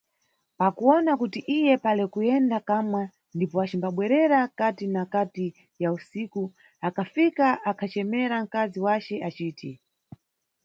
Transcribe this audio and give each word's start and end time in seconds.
Pakuwona 0.59 1.11
kuti 1.21 1.39
iye 1.57 1.73
pale 1.85 2.03
kuyenda 2.13 2.57
kamwa 2.69 3.03
ndipo 3.35 3.55
acimbabwerera 3.63 4.39
kati 4.59 4.85
na 4.95 5.03
kati 5.13 5.47
ya 5.81 5.89
usiku, 5.97 6.41
akafika 6.87 7.47
akhacemera 7.69 8.35
nkazi 8.45 8.79
wace 8.85 9.15
aciti. 9.27 9.71